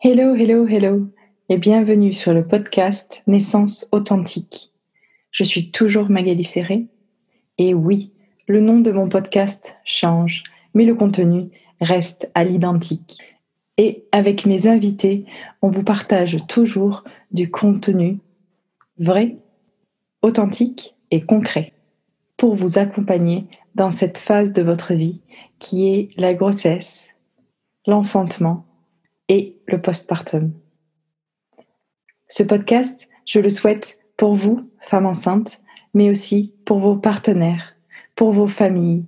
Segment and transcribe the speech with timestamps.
[0.00, 1.08] Hello, hello, hello
[1.48, 4.70] et bienvenue sur le podcast Naissance authentique.
[5.32, 6.86] Je suis toujours Magali Serré
[7.58, 8.12] et oui,
[8.46, 11.50] le nom de mon podcast change, mais le contenu
[11.80, 13.18] reste à l'identique.
[13.76, 15.24] Et avec mes invités,
[15.62, 17.02] on vous partage toujours
[17.32, 18.20] du contenu
[19.00, 19.38] vrai,
[20.22, 21.72] authentique et concret
[22.36, 25.22] pour vous accompagner dans cette phase de votre vie
[25.58, 27.08] qui est la grossesse,
[27.84, 28.67] l'enfantement
[29.28, 30.52] et le postpartum.
[32.28, 35.60] Ce podcast, je le souhaite pour vous, femmes enceintes,
[35.94, 37.74] mais aussi pour vos partenaires,
[38.14, 39.04] pour vos familles,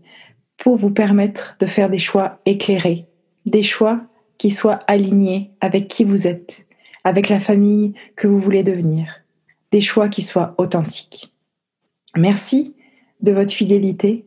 [0.57, 3.07] pour vous permettre de faire des choix éclairés,
[3.47, 4.03] des choix
[4.39, 6.67] qui soient alignés avec qui vous êtes,
[7.05, 9.21] avec la famille que vous voulez devenir,
[9.73, 11.33] des choix qui soient authentiques.
[12.17, 12.75] Merci
[13.21, 14.27] de votre fidélité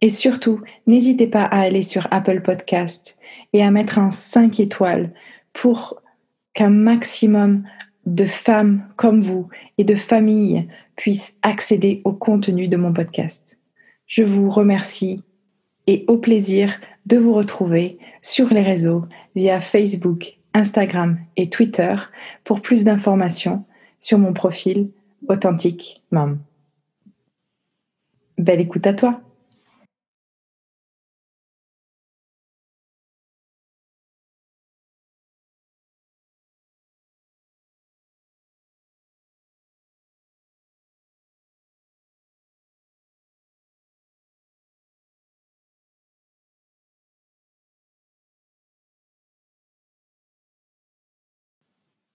[0.00, 3.16] et surtout, n'hésitez pas à aller sur Apple Podcast
[3.52, 5.12] et à mettre un 5 étoiles
[5.52, 6.00] pour
[6.54, 7.64] qu'un maximum
[8.06, 13.58] de femmes comme vous et de familles puissent accéder au contenu de mon podcast.
[14.06, 15.22] Je vous remercie
[15.86, 21.94] et au plaisir de vous retrouver sur les réseaux via Facebook, Instagram et Twitter
[22.44, 23.64] pour plus d'informations
[23.98, 24.90] sur mon profil
[25.28, 26.38] Authentique Mom.
[28.38, 29.20] Belle écoute à toi!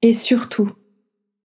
[0.07, 0.71] Et surtout,